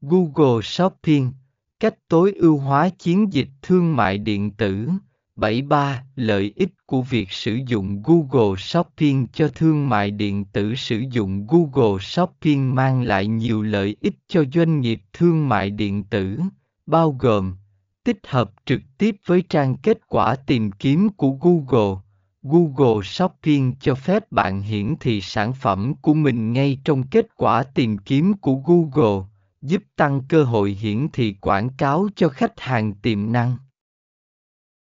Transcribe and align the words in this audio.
Google 0.00 0.62
Shopping, 0.62 1.32
cách 1.80 1.94
tối 2.08 2.32
ưu 2.32 2.58
hóa 2.58 2.88
chiến 2.88 3.32
dịch 3.32 3.48
thương 3.62 3.96
mại 3.96 4.18
điện 4.18 4.50
tử. 4.50 4.88
73. 5.36 6.04
Lợi 6.16 6.52
ích 6.56 6.86
của 6.86 7.02
việc 7.02 7.32
sử 7.32 7.58
dụng 7.66 8.02
Google 8.02 8.56
Shopping 8.58 9.26
cho 9.32 9.48
thương 9.48 9.88
mại 9.88 10.10
điện 10.10 10.44
tử 10.44 10.74
Sử 10.74 11.02
dụng 11.10 11.46
Google 11.46 11.98
Shopping 12.00 12.74
mang 12.74 13.02
lại 13.02 13.26
nhiều 13.26 13.62
lợi 13.62 13.96
ích 14.00 14.14
cho 14.28 14.44
doanh 14.54 14.80
nghiệp 14.80 15.00
thương 15.12 15.48
mại 15.48 15.70
điện 15.70 16.04
tử, 16.04 16.38
bao 16.86 17.16
gồm 17.18 17.56
tích 18.04 18.20
hợp 18.26 18.50
trực 18.66 18.80
tiếp 18.98 19.16
với 19.26 19.42
trang 19.48 19.76
kết 19.76 19.98
quả 20.08 20.36
tìm 20.36 20.72
kiếm 20.72 21.08
của 21.08 21.30
Google. 21.30 22.00
Google 22.42 23.04
Shopping 23.04 23.74
cho 23.80 23.94
phép 23.94 24.32
bạn 24.32 24.62
hiển 24.62 24.94
thị 25.00 25.20
sản 25.20 25.52
phẩm 25.52 25.94
của 25.94 26.14
mình 26.14 26.52
ngay 26.52 26.78
trong 26.84 27.02
kết 27.02 27.26
quả 27.36 27.62
tìm 27.62 27.98
kiếm 27.98 28.34
của 28.34 28.54
Google, 28.54 29.26
giúp 29.62 29.82
tăng 29.96 30.22
cơ 30.28 30.44
hội 30.44 30.70
hiển 30.70 31.08
thị 31.12 31.34
quảng 31.40 31.68
cáo 31.78 32.08
cho 32.16 32.28
khách 32.28 32.60
hàng 32.60 32.94
tiềm 32.94 33.32
năng. 33.32 33.56